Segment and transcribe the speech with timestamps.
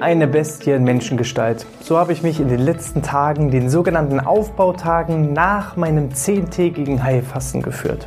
[0.00, 1.64] Eine Bestie in Menschengestalt.
[1.80, 7.62] So habe ich mich in den letzten Tagen, den sogenannten Aufbautagen nach meinem zehntägigen Heilfasten
[7.62, 8.06] geführt.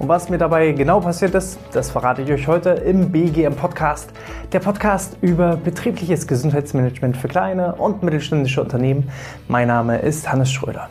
[0.00, 4.10] Und was mir dabei genau passiert ist, das verrate ich euch heute im BGM Podcast.
[4.52, 9.08] Der Podcast über betriebliches Gesundheitsmanagement für kleine und mittelständische Unternehmen.
[9.46, 10.88] Mein Name ist Hannes Schröder.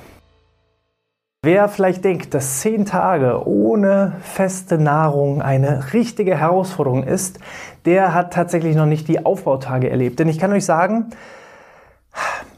[1.48, 7.40] Wer vielleicht denkt, dass zehn Tage ohne feste Nahrung eine richtige Herausforderung ist,
[7.86, 10.20] der hat tatsächlich noch nicht die Aufbautage erlebt.
[10.20, 11.06] Denn ich kann euch sagen,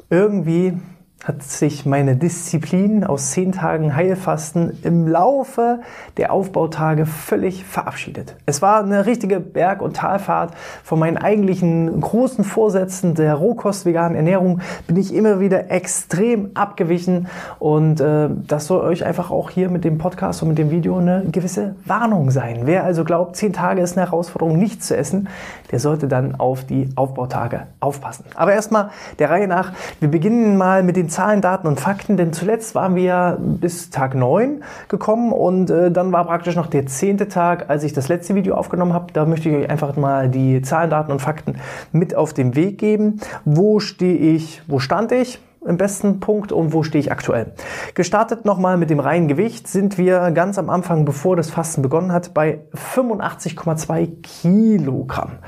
[0.09, 0.75] irgendwie
[1.23, 5.81] hat sich meine Disziplin aus zehn Tagen Heilfasten im Laufe
[6.15, 8.37] der Aufbautage völlig verabschiedet.
[8.45, 10.53] Es war eine richtige Berg- und Talfahrt.
[10.81, 17.27] Von meinen eigentlichen großen Vorsätzen der Rohkost-veganen Ernährung bin ich immer wieder extrem abgewichen
[17.59, 20.97] und äh, das soll euch einfach auch hier mit dem Podcast und mit dem Video
[20.97, 22.61] eine gewisse Warnung sein.
[22.63, 25.27] Wer also glaubt, zehn Tage ist eine Herausforderung, nichts zu essen,
[25.71, 28.23] der sollte dann auf die Aufbautage aufpassen.
[28.35, 29.73] Aber erstmal der Reihe nach.
[29.99, 34.15] Wir beginnen mal mit den Zahlen, Daten und Fakten, denn zuletzt waren wir bis Tag
[34.15, 38.35] 9 gekommen und äh, dann war praktisch noch der zehnte Tag, als ich das letzte
[38.35, 39.11] Video aufgenommen habe.
[39.13, 41.55] Da möchte ich euch einfach mal die Zahlen, Daten und Fakten
[41.91, 43.19] mit auf den Weg geben.
[43.45, 45.39] Wo stehe ich, wo stand ich?
[45.65, 47.51] Im besten Punkt und wo stehe ich aktuell.
[47.93, 52.13] Gestartet nochmal mit dem reinen Gewicht sind wir ganz am Anfang, bevor das Fasten begonnen
[52.13, 52.59] hat, bei
[52.95, 55.39] 85,2 Kilogramm.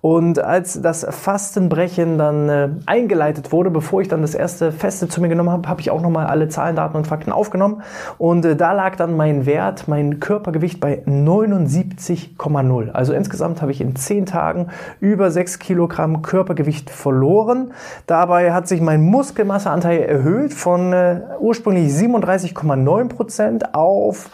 [0.00, 5.20] Und als das Fastenbrechen dann äh, eingeleitet wurde, bevor ich dann das erste Feste zu
[5.20, 7.82] mir genommen habe, habe ich auch nochmal alle Zahlen, Daten und Fakten aufgenommen.
[8.18, 12.90] Und äh, da lag dann mein Wert, mein Körpergewicht bei 79,0.
[12.92, 14.68] Also insgesamt habe ich in 10 Tagen
[15.00, 17.72] über 6 Kilogramm Körpergewicht verloren.
[18.06, 24.28] Dabei hat sich mein Muskelmasse Muskelmasseanteil erhöht von äh, ursprünglich 37,9 Prozent auf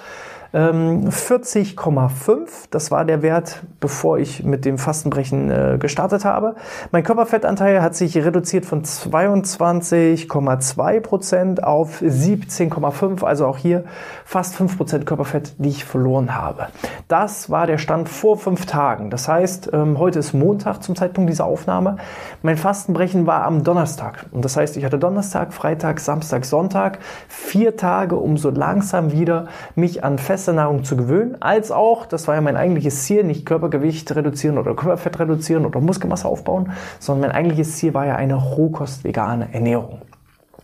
[0.53, 2.31] 40,5.
[2.31, 6.57] Ähm, das war der Wert, bevor ich mit dem Fastenbrechen äh, gestartet habe.
[6.91, 13.25] Mein Körperfettanteil hat sich reduziert von 22,2 Prozent auf 17,5.
[13.25, 13.85] Also auch hier
[14.27, 16.67] fast 5 Prozent Körperfett, die ich verloren habe.
[17.09, 19.09] Das war der Stand vor fünf Tagen.
[19.09, 21.97] Das heißt, ähm, heute ist Montag zum Zeitpunkt dieser Aufnahme.
[22.43, 24.27] Mein Fastenbrechen war am Donnerstag.
[24.33, 26.99] Und das heißt, ich hatte Donnerstag, Freitag, Samstag, Sonntag
[27.29, 32.05] vier Tage, um so langsam wieder mich an Fest feste Nahrung zu gewöhnen, als auch,
[32.05, 36.73] das war ja mein eigentliches Ziel, nicht Körpergewicht reduzieren oder Körperfett reduzieren oder Muskelmasse aufbauen,
[36.99, 40.03] sondern mein eigentliches Ziel war ja eine rohkost-vegane Ernährung.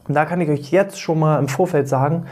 [0.08, 2.26] Und da kann ich euch jetzt schon mal im Vorfeld sagen,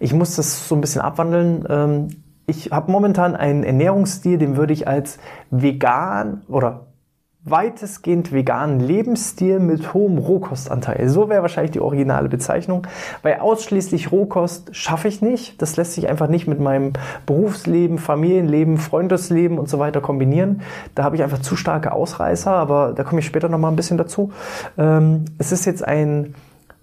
[0.00, 1.64] ich muss das so ein bisschen abwandeln.
[1.70, 2.08] Ähm,
[2.46, 5.18] ich habe momentan einen Ernährungsstil, den würde ich als
[5.50, 6.88] vegan oder
[7.44, 11.08] weitestgehend veganen Lebensstil mit hohem Rohkostanteil.
[11.08, 12.86] So wäre wahrscheinlich die originale Bezeichnung.
[13.22, 15.60] Weil ausschließlich Rohkost schaffe ich nicht.
[15.60, 16.92] Das lässt sich einfach nicht mit meinem
[17.26, 20.62] Berufsleben, Familienleben, Freundesleben und so weiter kombinieren.
[20.94, 23.98] Da habe ich einfach zu starke Ausreißer, aber da komme ich später nochmal ein bisschen
[23.98, 24.32] dazu.
[24.78, 26.34] Ähm, es ist jetzt ein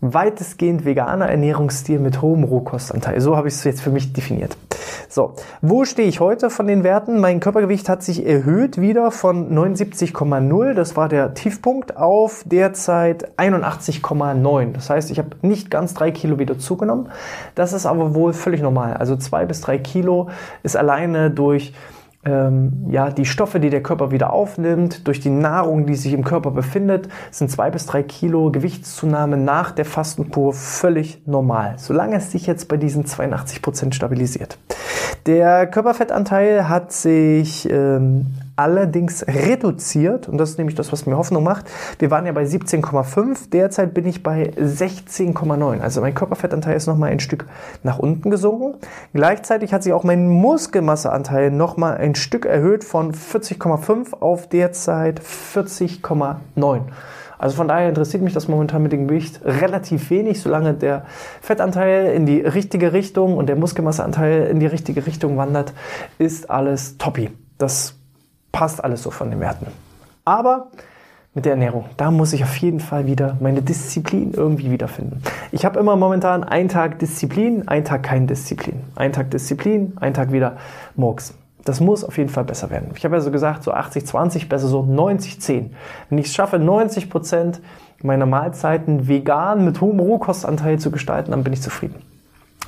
[0.02, 3.20] weitestgehend veganer Ernährungsstil mit hohem Rohkostanteil.
[3.22, 4.58] So habe ich es jetzt für mich definiert.
[5.12, 7.20] So, wo stehe ich heute von den Werten?
[7.20, 14.74] Mein Körpergewicht hat sich erhöht wieder von 79,0, das war der Tiefpunkt, auf derzeit 81,9.
[14.74, 17.10] Das heißt, ich habe nicht ganz drei Kilo wieder zugenommen.
[17.56, 18.94] Das ist aber wohl völlig normal.
[18.94, 20.30] Also zwei bis drei Kilo
[20.64, 21.74] ist alleine durch
[22.26, 26.24] ähm, ja, die Stoffe, die der Körper wieder aufnimmt, durch die Nahrung, die sich im
[26.24, 32.32] Körper befindet, sind zwei bis drei Kilo Gewichtszunahme nach der Fastenkur völlig normal, solange es
[32.32, 34.58] sich jetzt bei diesen 82 Prozent stabilisiert.
[35.26, 38.28] Der Körperfettanteil hat sich ähm,
[38.60, 41.66] allerdings reduziert und das ist nämlich das, was mir Hoffnung macht.
[41.98, 45.80] Wir waren ja bei 17,5, derzeit bin ich bei 16,9.
[45.80, 47.46] Also mein Körperfettanteil ist nochmal ein Stück
[47.84, 48.76] nach unten gesunken.
[49.14, 56.82] Gleichzeitig hat sich auch mein Muskelmasseanteil nochmal ein Stück erhöht von 40,5 auf derzeit 40,9.
[57.38, 61.06] Also von daher interessiert mich das momentan mit dem Gewicht relativ wenig, solange der
[61.40, 65.72] Fettanteil in die richtige Richtung und der Muskelmasseanteil in die richtige Richtung wandert,
[66.18, 67.30] ist alles toppi.
[67.58, 67.99] Das
[68.52, 69.68] passt alles so von den Werten.
[70.26, 70.68] Aber
[71.36, 75.22] mit der Ernährung, da muss ich auf jeden Fall wieder meine Disziplin irgendwie wiederfinden.
[75.52, 78.82] Ich habe immer momentan einen Tag Disziplin, einen Tag kein Disziplin.
[78.96, 80.58] Einen Tag Disziplin, einen Tag wieder
[80.96, 81.36] Murks.
[81.66, 82.90] Das muss auf jeden Fall besser werden.
[82.96, 85.76] Ich habe ja so gesagt, so 80, 20, besser so 90, 10.
[86.10, 87.62] Wenn ich es schaffe, 90 Prozent
[88.02, 92.02] meiner Mahlzeiten vegan mit hohem Rohkostanteil zu gestalten, dann bin ich zufrieden.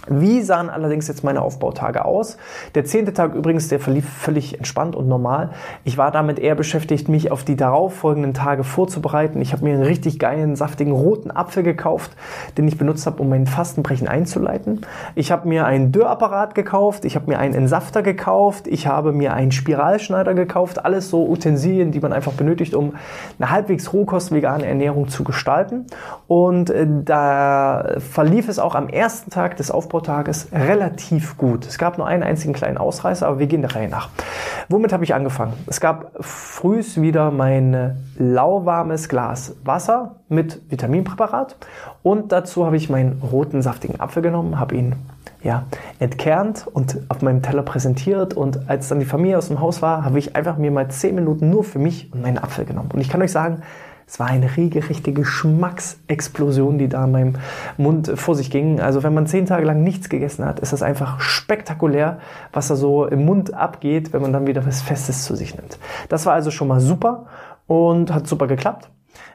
[0.08, 2.38] Wie sahen allerdings jetzt meine Aufbautage aus?
[2.74, 5.52] Der zehnte Tag übrigens, der verlief völlig entspannt und normal.
[5.84, 9.40] Ich war damit eher beschäftigt, mich auf die darauffolgenden Tage vorzubereiten.
[9.42, 12.12] Ich habe mir einen richtig geilen, saftigen roten Apfel gekauft,
[12.58, 14.82] den ich benutzt habe, um mein Fastenbrechen einzuleiten.
[15.14, 19.34] Ich habe mir einen Dörrapparat gekauft, ich habe mir einen Entsafter gekauft, ich habe mir
[19.34, 20.84] einen Spiralschneider gekauft.
[20.84, 22.96] Alles so Utensilien, die man einfach benötigt, um
[23.38, 25.86] eine halbwegs rohkost-vegane Ernährung zu gestalten.
[26.28, 31.68] Und äh, da verlief es auch am ersten Tag des Aufbautages relativ gut.
[31.68, 34.08] Es gab nur einen einzigen kleinen Ausreißer, aber wir gehen der Reihe nach.
[34.70, 35.52] Womit habe ich angefangen?
[35.68, 41.58] Es gab frühs wieder mein lauwarmes Glas Wasser mit Vitaminpräparat
[42.04, 44.96] und dazu habe ich meinen roten saftigen Apfel genommen, habe ihn
[45.44, 45.66] ja,
[46.00, 48.34] entkernt und auf meinem Teller präsentiert.
[48.34, 51.16] Und als dann die Familie aus dem Haus war, habe ich einfach mir mal 10
[51.16, 52.92] Minuten nur für mich und meinen Apfel genommen.
[52.94, 53.62] Und ich kann euch sagen,
[54.12, 57.36] es war eine regelrechte Geschmacksexplosion, die da in meinem
[57.78, 58.82] Mund vor sich ging.
[58.82, 62.20] Also wenn man zehn Tage lang nichts gegessen hat, ist das einfach spektakulär,
[62.52, 65.80] was da so im Mund abgeht, wenn man dann wieder was Festes zu sich nimmt.
[66.10, 67.28] Das war also schon mal super
[67.68, 68.90] und hat super geklappt.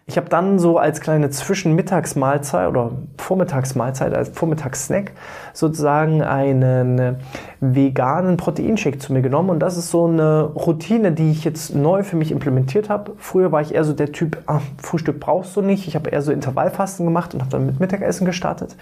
[0.08, 5.10] Ich habe dann so als kleine Zwischenmittagsmahlzeit oder Vormittagsmahlzeit, als Vormittagssnack
[5.52, 7.16] sozusagen einen
[7.58, 9.50] veganen Proteinshake zu mir genommen.
[9.50, 13.14] Und das ist so eine Routine, die ich jetzt neu für mich implementiert habe.
[13.18, 15.88] Früher war ich eher so der Typ, ah, Frühstück brauchst du nicht.
[15.88, 18.76] Ich habe eher so Intervallfasten gemacht und habe dann mit Mittagessen gestartet.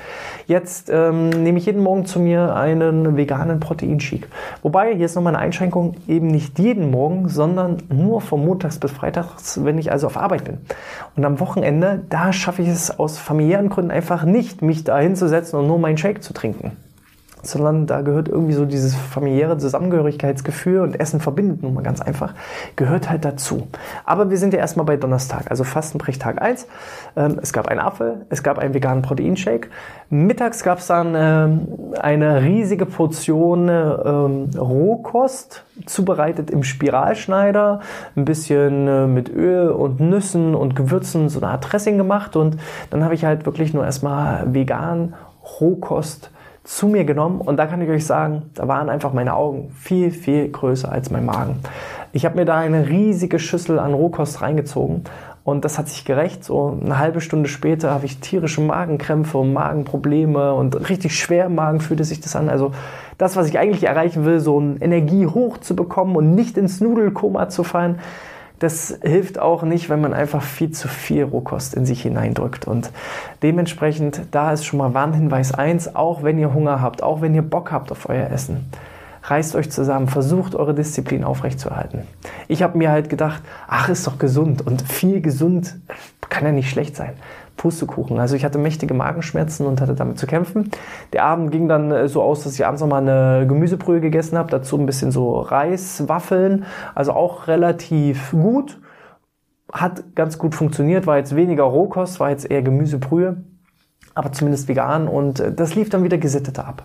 [0.46, 4.28] Jetzt ähm, nehme ich jeden Morgen zu mir einen veganen Proteinshake.
[4.62, 8.90] Wobei, hier ist nochmal eine Einschränkung, eben nicht jeden Morgen, sondern nur von Montags bis
[8.90, 10.58] Freitags, wenn ich also auf Arbeit bin.
[11.16, 15.58] Und am Wochenende, da schaffe ich es aus familiären Gründen einfach nicht, mich da hinzusetzen
[15.58, 16.76] und nur meinen Shake zu trinken
[17.46, 22.34] sondern da gehört irgendwie so dieses familiäre Zusammengehörigkeitsgefühl und Essen verbindet nun mal ganz einfach,
[22.76, 23.68] gehört halt dazu.
[24.04, 26.66] Aber wir sind ja erstmal bei Donnerstag, also Fastenbrechtag 1.
[27.16, 29.68] Ähm, es gab einen Apfel, es gab einen veganen Proteinshake.
[30.10, 31.68] Mittags gab es dann ähm,
[32.00, 37.80] eine riesige Portion ähm, Rohkost, zubereitet im Spiralschneider,
[38.16, 42.56] ein bisschen äh, mit Öl und Nüssen und Gewürzen so eine Art Dressing gemacht und
[42.90, 45.14] dann habe ich halt wirklich nur erstmal vegan
[45.60, 46.30] Rohkost
[46.64, 50.10] zu mir genommen und da kann ich euch sagen, da waren einfach meine Augen viel,
[50.10, 51.60] viel größer als mein Magen.
[52.12, 55.04] Ich habe mir da eine riesige Schüssel an Rohkost reingezogen
[55.44, 56.42] und das hat sich gerecht.
[56.42, 61.54] So eine halbe Stunde später habe ich tierische Magenkrämpfe und Magenprobleme und richtig schwer im
[61.54, 62.48] Magen fühlte sich das an.
[62.48, 62.72] Also
[63.18, 66.80] das, was ich eigentlich erreichen will, so eine Energie hoch zu bekommen und nicht ins
[66.80, 67.98] Nudelkoma zu fallen,
[68.64, 72.66] das hilft auch nicht, wenn man einfach viel zu viel Rohkost in sich hineindrückt.
[72.66, 72.90] Und
[73.42, 77.42] dementsprechend, da ist schon mal Warnhinweis 1, auch wenn ihr Hunger habt, auch wenn ihr
[77.42, 78.64] Bock habt auf euer Essen.
[79.26, 82.02] Reißt euch zusammen, versucht eure Disziplin aufrechtzuerhalten.
[82.46, 85.76] Ich habe mir halt gedacht, ach, ist doch gesund und viel gesund
[86.28, 87.14] kann ja nicht schlecht sein.
[87.56, 88.18] Pustekuchen.
[88.18, 90.70] Also ich hatte mächtige Magenschmerzen und hatte damit zu kämpfen.
[91.12, 94.50] Der Abend ging dann äh, so aus, dass ich abends nochmal eine Gemüsebrühe gegessen habe,
[94.50, 98.80] dazu ein bisschen so Reiswaffeln, also auch relativ gut.
[99.72, 103.44] Hat ganz gut funktioniert, war jetzt weniger Rohkost, war jetzt eher Gemüsebrühe,
[104.14, 106.84] aber zumindest vegan und äh, das lief dann wieder gesitteter ab.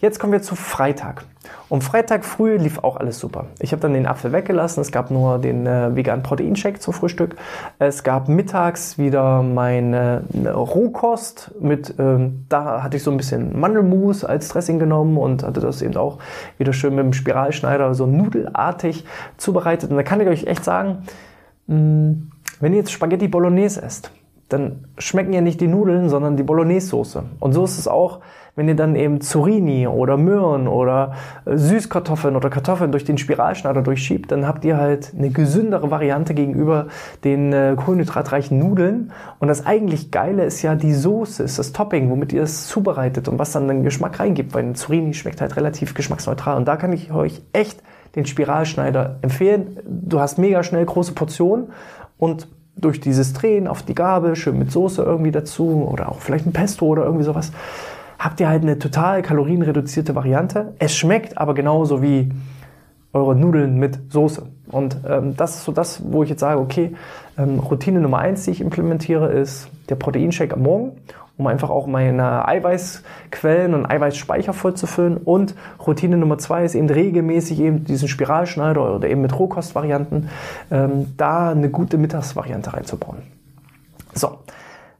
[0.00, 1.24] Jetzt kommen wir zu Freitag.
[1.68, 3.46] Um Freitag früh lief auch alles super.
[3.60, 4.80] Ich habe dann den Apfel weggelassen.
[4.80, 7.36] Es gab nur den äh, veganen Proteinshake zum Frühstück.
[7.78, 13.58] Es gab mittags wieder meine äh, Rohkost mit, ähm, da hatte ich so ein bisschen
[13.58, 16.18] Mandelmus als Dressing genommen und hatte das eben auch
[16.58, 19.04] wieder schön mit dem Spiralschneider so nudelartig
[19.38, 19.90] zubereitet.
[19.90, 21.04] Und da kann ich euch echt sagen,
[21.68, 24.10] mh, mm, wenn ihr jetzt Spaghetti Bolognese esst,
[24.48, 27.24] dann schmecken ja nicht die Nudeln, sondern die Bolognese-Soße.
[27.40, 28.20] Und so ist es auch,
[28.56, 31.12] wenn ihr dann eben Zucchini oder Möhren oder
[31.44, 36.32] äh, Süßkartoffeln oder Kartoffeln durch den Spiralschneider durchschiebt, dann habt ihr halt eine gesündere Variante
[36.32, 36.86] gegenüber
[37.22, 39.12] den äh, kohlenhydratreichen Nudeln.
[39.38, 43.28] Und das eigentlich Geile ist ja die Soße, ist das Topping, womit ihr es zubereitet
[43.28, 46.56] und was dann den Geschmack reingibt, weil ein Zucchini schmeckt halt relativ geschmacksneutral.
[46.56, 47.82] Und da kann ich euch echt
[48.14, 49.78] den Spiralschneider empfehlen.
[49.84, 51.72] Du hast mega schnell große Portionen
[52.16, 56.46] und durch dieses Drehen auf die Gabel, schön mit Soße irgendwie dazu oder auch vielleicht
[56.46, 57.52] ein Pesto oder irgendwie sowas,
[58.18, 60.74] habt ihr halt eine total kalorienreduzierte Variante.
[60.78, 62.30] Es schmeckt aber genauso wie
[63.12, 64.46] eure Nudeln mit Soße.
[64.70, 66.94] Und ähm, das ist so das, wo ich jetzt sage, okay,
[67.38, 70.92] ähm, Routine Nummer eins, die ich implementiere, ist der Proteinshake am Morgen
[71.38, 75.18] um einfach auch meine Eiweißquellen und Eiweißspeicher vollzufüllen.
[75.18, 75.54] Und
[75.86, 80.28] Routine Nummer zwei ist eben regelmäßig eben diesen Spiralschneider oder eben mit Rohkostvarianten
[80.70, 83.18] ähm, da eine gute Mittagsvariante reinzubauen.
[84.14, 84.38] So.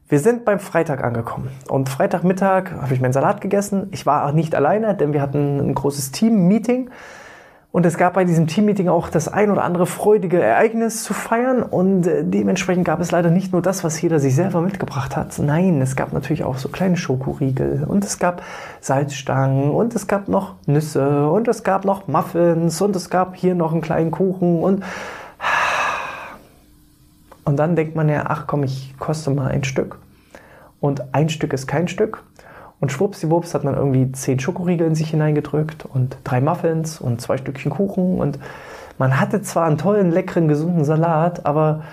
[0.09, 3.89] Wir sind beim Freitag angekommen und Freitagmittag habe ich meinen Salat gegessen.
[3.91, 6.89] Ich war auch nicht alleine, denn wir hatten ein großes Team-Meeting
[7.71, 11.61] Und es gab bei diesem Teammeeting auch das ein oder andere freudige Ereignis zu feiern.
[11.61, 15.37] Und äh, dementsprechend gab es leider nicht nur das, was jeder sich selber mitgebracht hat.
[15.37, 17.83] Nein, es gab natürlich auch so kleine Schokoriegel.
[17.85, 18.41] Und es gab
[18.79, 19.69] Salzstangen.
[19.69, 21.29] Und es gab noch Nüsse.
[21.29, 22.81] Und es gab noch Muffins.
[22.81, 24.63] Und es gab hier noch einen kleinen Kuchen.
[24.63, 24.83] Und,
[27.43, 29.99] und dann denkt man ja, ach komm, ich koste mal ein Stück.
[30.79, 32.23] Und ein Stück ist kein Stück.
[32.79, 37.37] Und schwuppsiwupps hat man irgendwie zehn Schokoriegel in sich hineingedrückt und drei Muffins und zwei
[37.37, 38.19] Stückchen Kuchen.
[38.19, 38.39] Und
[38.97, 41.83] man hatte zwar einen tollen, leckeren, gesunden Salat, aber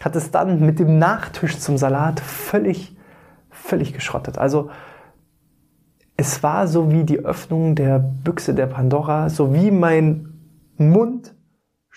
[0.00, 2.96] hat es dann mit dem Nachtisch zum Salat völlig,
[3.50, 4.38] völlig geschrottet.
[4.38, 4.70] Also
[6.16, 10.34] es war so wie die Öffnung der Büchse der Pandora, so wie mein
[10.76, 11.34] Mund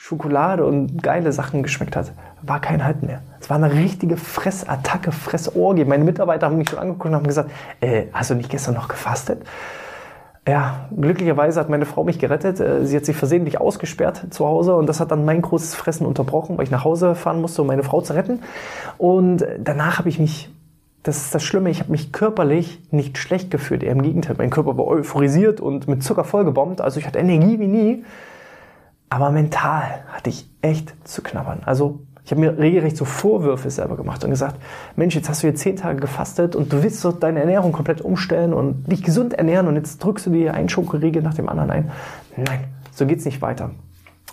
[0.03, 3.21] Schokolade und geile Sachen geschmeckt hat, war kein Halt mehr.
[3.39, 5.85] Es war eine richtige Fressattacke, Fressorgie.
[5.85, 8.87] Meine Mitarbeiter haben mich schon angeguckt und haben gesagt, äh, hast du nicht gestern noch
[8.87, 9.43] gefastet?
[10.47, 12.59] Ja, glücklicherweise hat meine Frau mich gerettet.
[12.59, 16.07] Äh, sie hat sich versehentlich ausgesperrt zu Hause und das hat dann mein großes Fressen
[16.07, 18.39] unterbrochen, weil ich nach Hause fahren musste, um meine Frau zu retten.
[18.97, 20.49] Und danach habe ich mich,
[21.03, 23.83] das ist das Schlimme, ich habe mich körperlich nicht schlecht gefühlt.
[23.83, 26.81] Eher im Gegenteil, mein Körper war euphorisiert und mit Zucker vollgebombt.
[26.81, 28.03] Also ich hatte Energie wie nie.
[29.11, 31.63] Aber mental hatte ich echt zu knabbern.
[31.65, 34.55] Also ich habe mir regelrecht so Vorwürfe selber gemacht und gesagt,
[34.95, 37.99] Mensch, jetzt hast du hier zehn Tage gefastet und du willst so deine Ernährung komplett
[37.99, 41.71] umstellen und dich gesund ernähren und jetzt drückst du dir einen Schokoriegel nach dem anderen
[41.71, 41.91] ein.
[42.37, 42.63] Nein,
[42.93, 43.71] so geht's nicht weiter.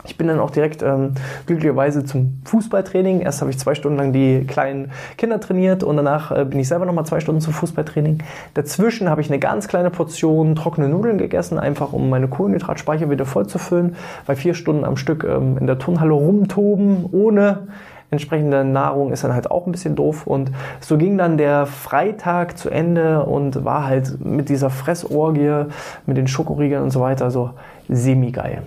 [0.04, 1.14] Ich bin dann auch direkt ähm,
[1.46, 3.20] glücklicherweise zum Fußballtraining.
[3.20, 6.68] Erst habe ich zwei Stunden lang die kleinen Kinder trainiert und danach äh, bin ich
[6.68, 8.22] selber nochmal zwei Stunden zum Fußballtraining.
[8.54, 13.26] Dazwischen habe ich eine ganz kleine Portion trockene Nudeln gegessen, einfach um meine Kohlenhydratspeicher wieder
[13.26, 17.66] voll zu füllen, weil vier Stunden am Stück ähm, in der Turnhalle rumtoben ohne
[18.10, 20.26] entsprechende Nahrung ist dann halt auch ein bisschen doof.
[20.26, 20.50] Und
[20.80, 25.66] so ging dann der Freitag zu Ende und war halt mit dieser Fressorgie,
[26.06, 27.50] mit den Schokoriegeln und so weiter so
[27.88, 28.62] semi-geil.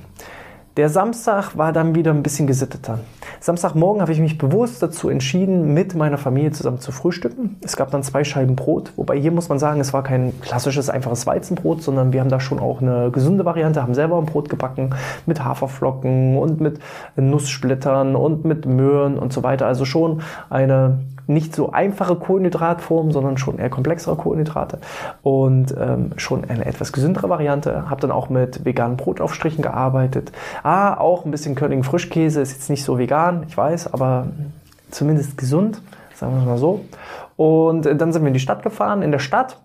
[0.77, 2.99] Der Samstag war dann wieder ein bisschen gesitteter.
[3.41, 7.57] Samstagmorgen habe ich mich bewusst dazu entschieden, mit meiner Familie zusammen zu frühstücken.
[7.61, 10.89] Es gab dann zwei Scheiben Brot, wobei hier muss man sagen, es war kein klassisches,
[10.89, 14.47] einfaches Weizenbrot, sondern wir haben da schon auch eine gesunde Variante, haben selber ein Brot
[14.47, 16.79] gebacken mit Haferflocken und mit
[17.17, 19.67] Nusssplittern und mit Möhren und so weiter.
[19.67, 24.79] Also schon eine nicht so einfache Kohlenhydratform, sondern schon eher komplexere Kohlenhydrate
[25.23, 27.89] und ähm, schon eine etwas gesündere Variante.
[27.89, 30.31] Habe dann auch mit veganen Brotaufstrichen gearbeitet.
[30.63, 34.27] Ah, auch ein bisschen Körnigen Frischkäse ist jetzt nicht so vegan, ich weiß, aber
[34.89, 35.81] zumindest gesund,
[36.15, 36.81] sagen wir es mal so.
[37.37, 39.01] Und dann sind wir in die Stadt gefahren.
[39.01, 39.57] In der Stadt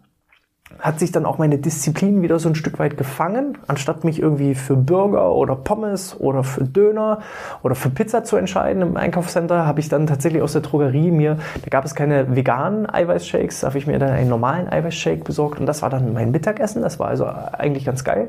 [0.80, 3.58] hat sich dann auch meine Disziplin wieder so ein Stück weit gefangen.
[3.66, 7.20] Anstatt mich irgendwie für Burger oder Pommes oder für Döner
[7.62, 11.38] oder für Pizza zu entscheiden im Einkaufscenter, habe ich dann tatsächlich aus der Drogerie mir,
[11.62, 15.66] da gab es keine veganen Eiweißshakes, habe ich mir dann einen normalen Eiweißshake besorgt und
[15.66, 16.82] das war dann mein Mittagessen.
[16.82, 18.28] Das war also eigentlich ganz geil.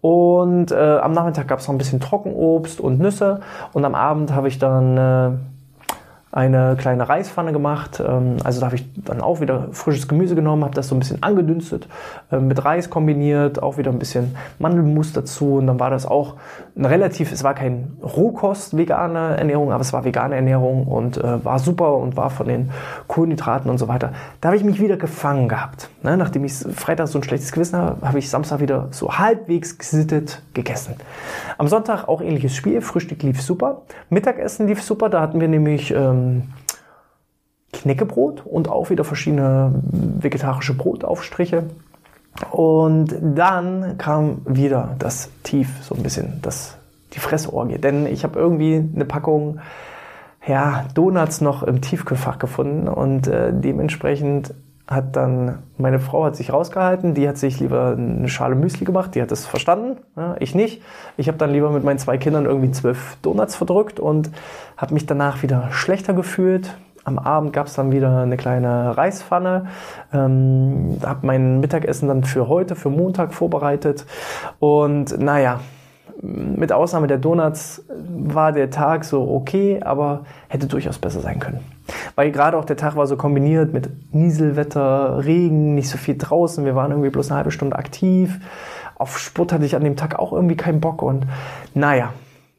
[0.00, 3.40] Und äh, am Nachmittag gab es noch ein bisschen Trockenobst und Nüsse
[3.72, 5.30] und am Abend habe ich dann äh,
[6.36, 8.02] eine kleine Reispfanne gemacht.
[8.06, 10.98] Ähm, also da habe ich dann auch wieder frisches Gemüse genommen, habe das so ein
[10.98, 11.88] bisschen angedünstet,
[12.30, 16.34] ähm, mit Reis kombiniert, auch wieder ein bisschen Mandelmus dazu und dann war das auch
[16.76, 21.42] ein relativ, es war kein Rohkost vegane Ernährung, aber es war vegane Ernährung und äh,
[21.42, 22.70] war super und war von den
[23.06, 24.12] Kohlenhydraten und so weiter.
[24.42, 25.88] Da habe ich mich wieder gefangen gehabt.
[26.06, 26.16] Ne?
[26.16, 30.40] Nachdem ich Freitag so ein schlechtes Gewissen habe, habe ich Samstag wieder so halbwegs gesittet
[30.54, 30.94] gegessen.
[31.58, 35.90] Am Sonntag auch ähnliches Spiel, Frühstück lief super, Mittagessen lief super, da hatten wir nämlich
[35.90, 36.44] ähm,
[37.72, 41.64] Knäckebrot und auch wieder verschiedene vegetarische Brotaufstriche.
[42.50, 46.76] Und dann kam wieder das Tief, so ein bisschen, das,
[47.14, 47.78] die Fressorgie.
[47.78, 49.58] Denn ich habe irgendwie eine Packung
[50.46, 54.54] ja, Donuts noch im Tiefkühlfach gefunden und äh, dementsprechend
[54.86, 59.14] hat dann meine Frau hat sich rausgehalten, die hat sich lieber eine Schale Müsli gemacht,
[59.14, 60.80] die hat das verstanden, ja, ich nicht.
[61.16, 64.30] Ich habe dann lieber mit meinen zwei Kindern irgendwie zwölf Donuts verdrückt und
[64.76, 66.76] habe mich danach wieder schlechter gefühlt.
[67.02, 69.66] Am Abend gab es dann wieder eine kleine Reispfanne,
[70.12, 74.06] ähm, habe mein Mittagessen dann für heute, für Montag vorbereitet
[74.60, 75.60] und naja,
[76.22, 81.75] mit Ausnahme der Donuts war der Tag so okay, aber hätte durchaus besser sein können.
[82.14, 86.64] Weil gerade auch der Tag war so kombiniert mit Nieselwetter, Regen, nicht so viel draußen.
[86.64, 88.38] Wir waren irgendwie bloß eine halbe Stunde aktiv.
[88.96, 91.26] Auf Sport hatte ich an dem Tag auch irgendwie keinen Bock und
[91.74, 92.12] naja,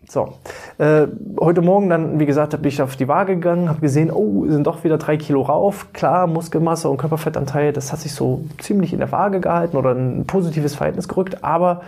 [0.10, 0.36] so,
[0.78, 1.08] äh,
[1.38, 4.66] heute Morgen dann, wie gesagt, bin ich auf die Waage gegangen, habe gesehen, oh, sind
[4.66, 5.92] doch wieder drei Kilo rauf.
[5.92, 10.26] Klar, Muskelmasse und Körperfettanteil, das hat sich so ziemlich in der Waage gehalten oder ein
[10.26, 11.82] positives Verhältnis gerückt, aber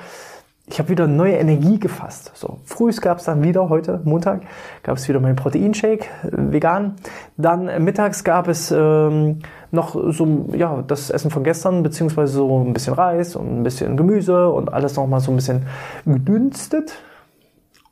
[0.69, 2.31] ich habe wieder neue Energie gefasst.
[2.35, 4.41] So, frühs gab es dann wieder, heute Montag,
[4.83, 6.95] gab es wieder meinen Proteinshake, äh, vegan.
[7.37, 9.39] Dann mittags gab es ähm,
[9.71, 13.97] noch so ja das Essen von gestern, beziehungsweise so ein bisschen Reis und ein bisschen
[13.97, 15.65] Gemüse und alles nochmal so ein bisschen
[16.05, 16.93] gedünstet.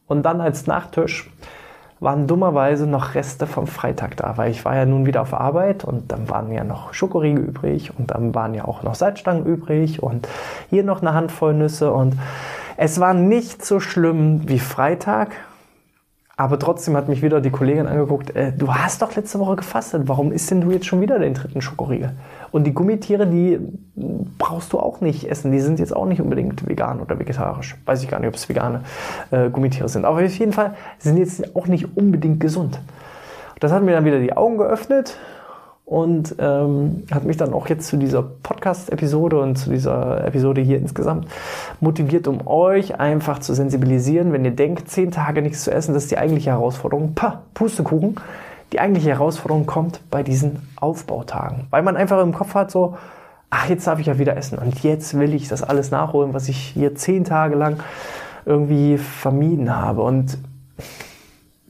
[0.05, 1.29] Und dann als Nachtisch
[1.99, 5.83] waren dummerweise noch Reste vom Freitag da, weil ich war ja nun wieder auf Arbeit
[5.83, 10.03] und dann waren ja noch Schokoriegel übrig und dann waren ja auch noch Salzstangen übrig
[10.03, 10.27] und
[10.69, 12.15] hier noch eine Handvoll Nüsse und
[12.77, 15.31] es war nicht so schlimm wie Freitag,
[16.39, 20.03] aber trotzdem hat mich wieder die Kollegin angeguckt, äh, du hast doch letzte Woche gefastet,
[20.05, 22.11] warum isst denn du jetzt schon wieder den dritten Schokoriegel?
[22.51, 23.59] Und die Gummitiere, die
[24.37, 27.75] brauchst du auch nicht essen, die sind jetzt auch nicht unbedingt vegan oder vegetarisch.
[27.85, 28.81] Weiß ich gar nicht, ob es vegane
[29.31, 30.05] äh, Gummitiere sind.
[30.05, 32.79] Aber auf jeden Fall sind jetzt auch nicht unbedingt gesund.
[33.59, 35.17] Das hat mir dann wieder die Augen geöffnet
[35.87, 40.79] und ähm, hat mich dann auch jetzt zu dieser Podcast-Episode und zu dieser Episode hier
[40.79, 41.29] insgesamt
[41.79, 46.03] motiviert, um euch einfach zu sensibilisieren, wenn ihr denkt, zehn Tage nichts zu essen, das
[46.03, 47.13] ist die eigentliche Herausforderung.
[47.15, 48.19] Pah, Pustekuchen.
[48.73, 52.97] Die eigentliche Herausforderung kommt bei diesen Aufbautagen, weil man einfach im Kopf hat so,
[53.49, 56.49] ach, jetzt darf ich ja wieder essen und jetzt will ich das alles nachholen, was
[56.49, 57.77] ich hier zehn Tage lang
[58.45, 60.37] irgendwie vermieden habe und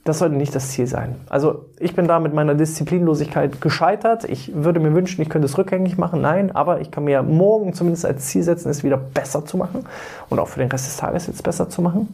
[0.07, 1.15] das sollte nicht das Ziel sein.
[1.29, 4.23] Also ich bin da mit meiner Disziplinlosigkeit gescheitert.
[4.23, 6.21] Ich würde mir wünschen, ich könnte es rückgängig machen.
[6.21, 9.85] Nein, aber ich kann mir morgen zumindest als Ziel setzen, es wieder besser zu machen
[10.29, 12.13] und auch für den Rest des Tages jetzt besser zu machen.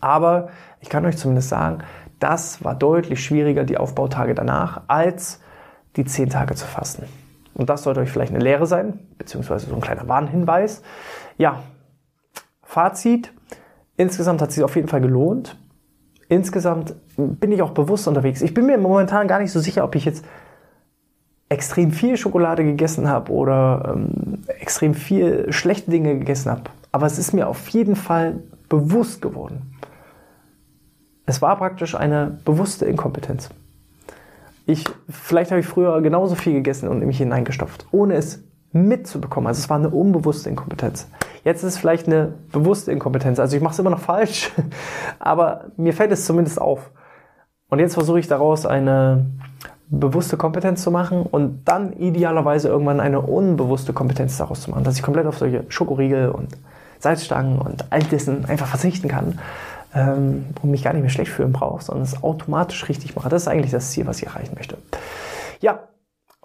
[0.00, 0.48] Aber
[0.80, 1.78] ich kann euch zumindest sagen,
[2.18, 5.40] das war deutlich schwieriger, die Aufbautage danach, als
[5.96, 7.04] die zehn Tage zu fasten.
[7.54, 10.82] Und das sollte euch vielleicht eine Lehre sein, beziehungsweise so ein kleiner Warnhinweis.
[11.38, 11.60] Ja,
[12.62, 13.32] Fazit.
[13.96, 15.56] Insgesamt hat es sich auf jeden Fall gelohnt
[16.28, 18.42] insgesamt bin ich auch bewusst unterwegs.
[18.42, 20.24] Ich bin mir momentan gar nicht so sicher, ob ich jetzt
[21.48, 26.62] extrem viel Schokolade gegessen habe oder ähm, extrem viel schlechte Dinge gegessen habe.
[26.92, 29.74] Aber es ist mir auf jeden Fall bewusst geworden.
[31.26, 33.50] Es war praktisch eine bewusste Inkompetenz.
[34.66, 39.46] Ich, vielleicht habe ich früher genauso viel gegessen und in mich hineingestopft, ohne es mitzubekommen.
[39.46, 41.08] Also es war eine unbewusste Inkompetenz.
[41.44, 43.38] Jetzt ist es vielleicht eine bewusste Inkompetenz.
[43.38, 44.50] Also ich mache es immer noch falsch,
[45.18, 46.90] aber mir fällt es zumindest auf.
[47.68, 49.26] Und jetzt versuche ich daraus eine
[49.88, 54.96] bewusste Kompetenz zu machen und dann idealerweise irgendwann eine unbewusste Kompetenz daraus zu machen, dass
[54.96, 56.48] ich komplett auf solche Schokoriegel und
[56.98, 59.38] Salzstangen und all dessen einfach verzichten kann
[59.94, 63.28] ähm, und mich gar nicht mehr schlecht fühlen brauche, sondern es automatisch richtig mache.
[63.28, 64.78] Das ist eigentlich das Ziel, was ich erreichen möchte.
[65.60, 65.80] Ja,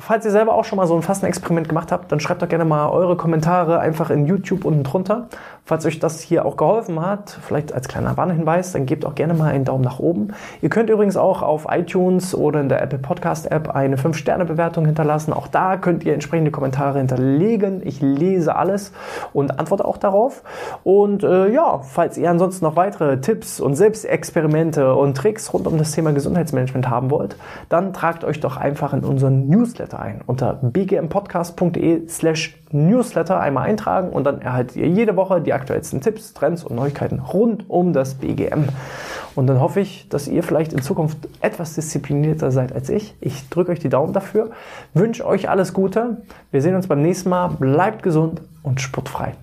[0.02, 2.64] Falls ihr selber auch schon mal so ein Fastenexperiment gemacht habt, dann schreibt doch gerne
[2.64, 5.28] mal eure Kommentare einfach in YouTube unten drunter.
[5.66, 9.34] Falls euch das hier auch geholfen hat, vielleicht als kleiner Warnhinweis, dann gebt auch gerne
[9.34, 10.30] mal einen Daumen nach oben.
[10.62, 15.34] Ihr könnt übrigens auch auf iTunes oder in der Apple Podcast App eine 5-Sterne-Bewertung hinterlassen.
[15.34, 17.86] Auch da könnt ihr entsprechende Kommentare hinterlegen.
[17.86, 18.94] Ich lese alles
[19.34, 20.44] und antworte auch darauf.
[20.84, 25.78] Und äh, ja, falls ihr ansonsten noch weitere Tipps und Selbstexperimente und Tricks rund um
[25.78, 27.36] das Thema Gesundheitsmanagement haben wollt,
[27.68, 29.48] dann tragt euch doch einfach in unseren
[29.90, 35.54] Newsletter ein unter bgmpodcast.de slash Newsletter einmal eintragen und dann erhaltet ihr jede Woche die
[35.54, 38.66] aktuellsten Tipps, Trends und Neuigkeiten rund um das BGM.
[39.36, 43.16] Und dann hoffe ich, dass ihr vielleicht in Zukunft etwas disziplinierter seid als ich.
[43.22, 44.52] Ich drücke euch die Daumen dafür,
[44.94, 46.18] wünsche euch alles Gute.
[46.52, 47.48] Wir sehen uns beim nächsten Mal.
[47.48, 49.34] Bleibt gesund und sportfrei.